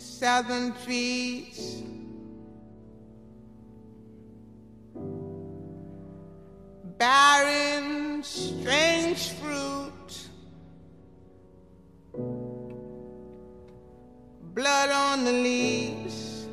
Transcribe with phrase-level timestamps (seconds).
[0.00, 1.82] Southern trees.
[6.98, 10.28] Barren, strange fruit.
[14.54, 16.48] Blood on the leaves.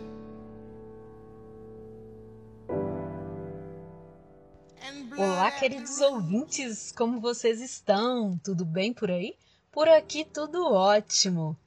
[5.18, 8.38] Olá, queridos ouvintes, como vocês estão?
[8.44, 9.36] Tudo bem por aí?
[9.72, 11.58] Por aqui tudo ótimo.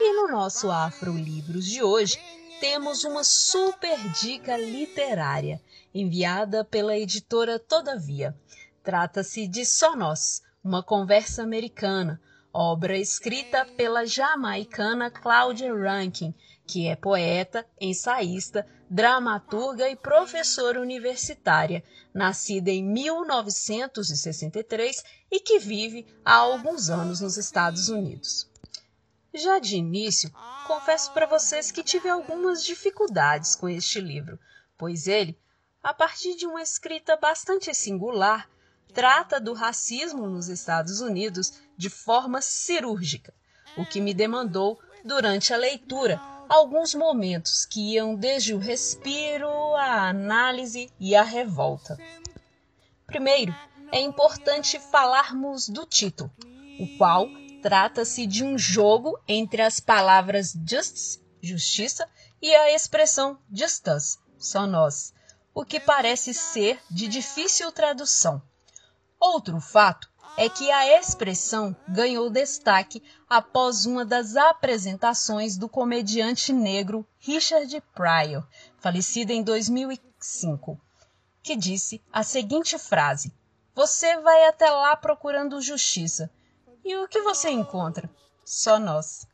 [0.00, 2.18] E no nosso Afro Livros de hoje,
[2.60, 5.60] temos uma super dica literária
[5.94, 8.34] enviada pela editora Todavia.
[8.82, 12.18] Trata-se de Só Nós, uma conversa americana,
[12.52, 16.34] obra escrita pela jamaicana Claudia Rankin,
[16.66, 21.84] que é poeta, ensaísta, dramaturga e professora universitária,
[22.14, 28.50] nascida em 1963 e que vive há alguns anos nos Estados Unidos.
[29.34, 30.30] Já de início,
[30.66, 34.38] confesso para vocês que tive algumas dificuldades com este livro,
[34.76, 35.38] pois ele,
[35.82, 38.46] a partir de uma escrita bastante singular,
[38.92, 43.32] trata do racismo nos Estados Unidos de forma cirúrgica,
[43.76, 50.10] o que me demandou, durante a leitura, alguns momentos que iam desde o respiro, a
[50.10, 51.98] análise e a revolta.
[53.06, 53.54] Primeiro,
[53.90, 56.30] é importante falarmos do título,
[56.78, 57.26] o qual
[57.62, 62.08] trata-se de um jogo entre as palavras justice, justiça,
[62.42, 65.14] e a expressão just us, só nós,
[65.54, 68.42] o que parece ser de difícil tradução.
[69.18, 77.06] Outro fato é que a expressão ganhou destaque após uma das apresentações do comediante negro
[77.20, 78.44] Richard Pryor,
[78.80, 80.80] falecido em 2005,
[81.42, 83.32] que disse a seguinte frase:
[83.72, 86.28] Você vai até lá procurando justiça
[86.84, 88.10] e o que você encontra?
[88.44, 89.26] Só nós.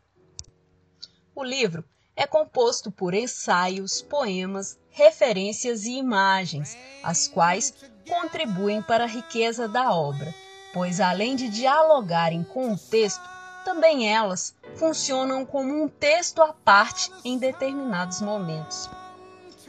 [1.35, 7.73] O livro é composto por ensaios, poemas, referências e imagens, as quais
[8.09, 10.35] contribuem para a riqueza da obra,
[10.75, 13.23] pois além de dialogarem com o texto,
[13.65, 18.91] também elas funcionam como um texto à parte em determinados momentos.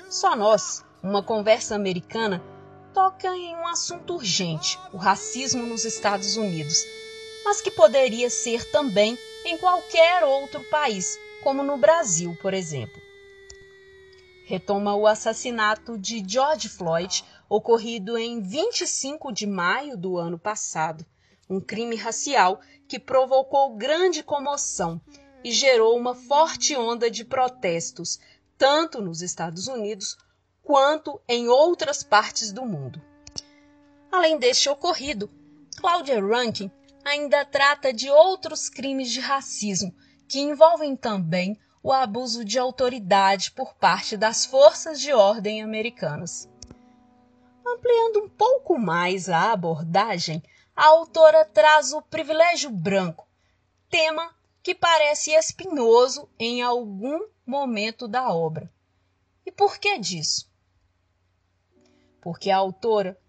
[0.10, 2.42] Só nós, uma conversa americana,
[2.94, 6.84] toca em um assunto urgente, o racismo nos Estados Unidos,
[7.50, 13.02] mas que poderia ser também em qualquer outro país, como no Brasil, por exemplo.
[14.46, 21.04] Retoma o assassinato de George Floyd, ocorrido em 25 de maio do ano passado,
[21.50, 25.02] um crime racial que provocou grande comoção
[25.44, 28.20] e gerou uma forte onda de protestos,
[28.60, 30.16] tanto nos Estados Unidos
[30.62, 33.02] quanto em outras partes do mundo.
[34.12, 35.32] Além deste ocorrido,
[35.80, 36.70] Claudia Rankin
[37.10, 39.94] ainda trata de outros crimes de racismo,
[40.28, 46.48] que envolvem também o abuso de autoridade por parte das forças de ordem americanas.
[47.66, 50.44] Ampliando um pouco mais a abordagem,
[50.76, 53.28] a autora traz o privilégio branco,
[53.90, 58.72] tema que parece espinhoso em algum momento da obra.
[59.46, 60.48] E por que disso?
[62.22, 63.20] Porque a autora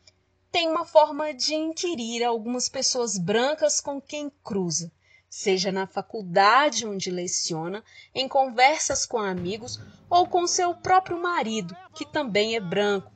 [0.51, 4.91] tem uma forma de inquirir algumas pessoas brancas com quem cruza,
[5.29, 12.05] seja na faculdade onde leciona, em conversas com amigos ou com seu próprio marido, que
[12.05, 13.13] também é branco,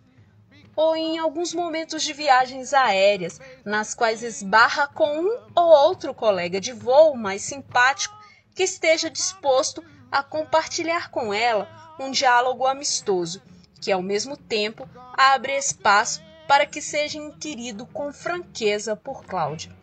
[0.77, 6.61] ou em alguns momentos de viagens aéreas, nas quais esbarra com um ou outro colega
[6.61, 8.17] de voo mais simpático
[8.55, 13.43] que esteja disposto a compartilhar com ela um diálogo amistoso,
[13.81, 19.75] que ao mesmo tempo abre espaço para que seja inquirido com franqueza por Cláudia.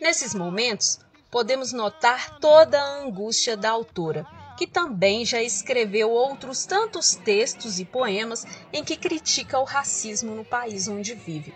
[0.00, 4.26] Nesses momentos, podemos notar toda a angústia da autora,
[4.56, 10.44] que também já escreveu outros tantos textos e poemas em que critica o racismo no
[10.44, 11.54] país onde vive.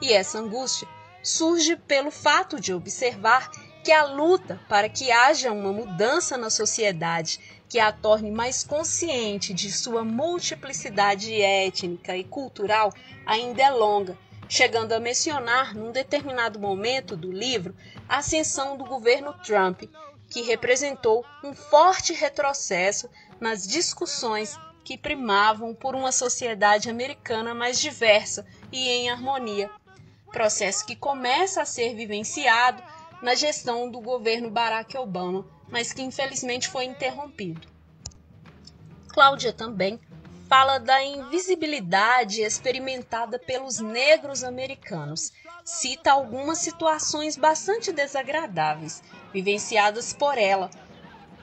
[0.00, 0.88] E essa angústia
[1.22, 3.50] surge pelo fato de observar
[3.84, 9.52] que a luta para que haja uma mudança na sociedade que a torne mais consciente
[9.52, 12.92] de sua multiplicidade étnica e cultural
[13.26, 14.16] ainda é longa,
[14.48, 17.76] chegando a mencionar, num determinado momento do livro,
[18.08, 19.82] a ascensão do governo Trump,
[20.30, 28.46] que representou um forte retrocesso nas discussões que primavam por uma sociedade americana mais diversa
[28.72, 29.70] e em harmonia.
[30.32, 32.82] Processo que começa a ser vivenciado
[33.20, 37.68] na gestão do governo Barack Obama mas que infelizmente foi interrompido.
[39.08, 40.00] Cláudia também
[40.48, 45.32] fala da invisibilidade experimentada pelos negros americanos.
[45.64, 50.70] Cita algumas situações bastante desagradáveis vivenciadas por ela,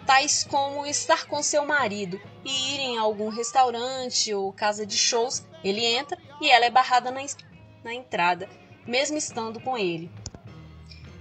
[0.06, 5.44] tais como estar com seu marido e ir em algum restaurante ou casa de shows,
[5.64, 7.22] ele entra e ela é barrada na,
[7.84, 8.48] na entrada,
[8.86, 10.12] mesmo estando com ele.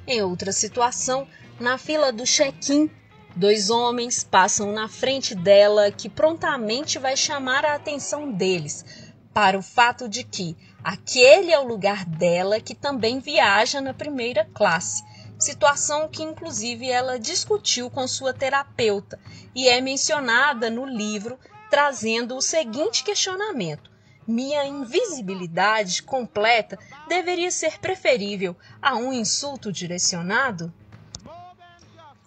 [0.07, 1.27] Em outra situação,
[1.61, 2.91] na fila do check-in,
[3.37, 8.85] dois homens passam na frente dela que prontamente vai chamar a atenção deles
[9.33, 14.45] para o fato de que aquele é o lugar dela que também viaja na primeira
[14.55, 15.03] classe
[15.39, 19.19] situação que inclusive ela discutiu com sua terapeuta
[19.55, 21.39] e é mencionada no livro
[21.71, 23.91] trazendo o seguinte questionamento:
[24.27, 26.79] minha invisibilidade completa
[27.09, 30.73] deveria ser preferível a um insulto direcionado?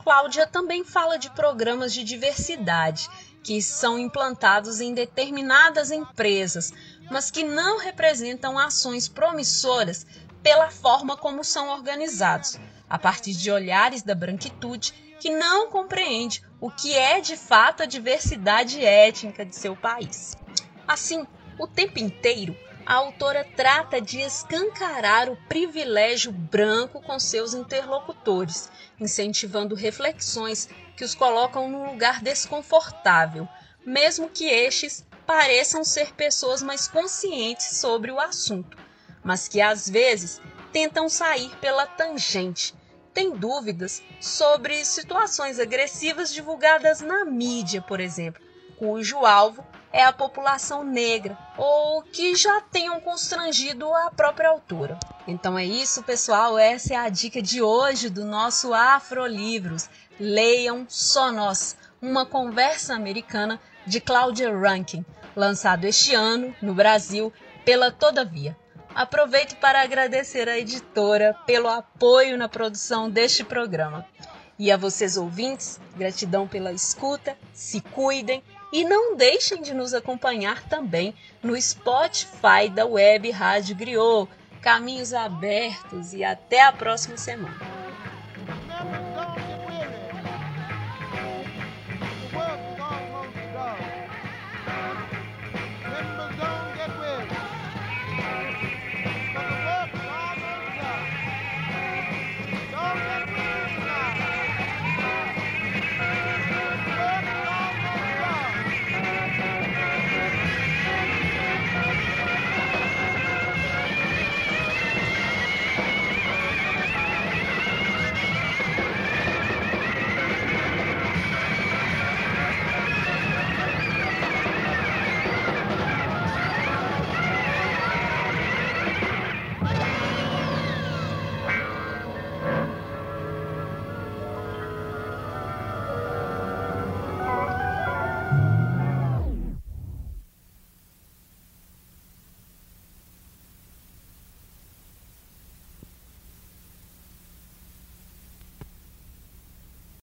[0.07, 3.09] Cláudia também fala de programas de diversidade
[3.43, 6.71] que são implantados em determinadas empresas,
[7.11, 10.05] mas que não representam ações promissoras
[10.41, 12.57] pela forma como são organizados
[12.89, 17.85] a partir de olhares da branquitude que não compreende o que é de fato a
[17.85, 20.37] diversidade étnica de seu país.
[20.87, 21.27] Assim,
[21.59, 22.55] o tempo inteiro,
[22.87, 31.13] a autora trata de escancarar o privilégio branco com seus interlocutores, incentivando reflexões que os
[31.13, 33.45] colocam num lugar desconfortável,
[33.85, 38.77] mesmo que estes pareçam ser pessoas mais conscientes sobre o assunto,
[39.21, 40.41] mas que às vezes
[40.71, 42.73] tentam sair pela tangente,
[43.13, 48.41] têm dúvidas sobre situações agressivas divulgadas na mídia, por exemplo,
[48.77, 49.61] cujo alvo
[49.91, 54.99] é a população negra ou que já tenham constrangido a própria autora.
[55.27, 56.57] Então é isso, pessoal.
[56.57, 59.89] Essa é a dica de hoje do nosso Afrolivros.
[60.19, 65.05] Leiam Só Nós, uma conversa americana de Claudia Rankin,
[65.35, 67.31] lançado este ano no Brasil
[67.63, 68.57] pela Todavia.
[68.95, 74.03] Aproveito para agradecer à editora pelo apoio na produção deste programa.
[74.57, 80.63] E a vocês ouvintes, gratidão pela escuta, se cuidem e não deixem de nos acompanhar
[80.67, 84.29] também no Spotify da Web Rádio Griot.
[84.61, 87.76] Caminhos abertos e até a próxima semana.